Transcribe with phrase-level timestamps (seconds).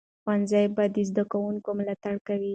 [0.23, 2.49] ښوونځی به د زده کوونکو ملاتړ کوي.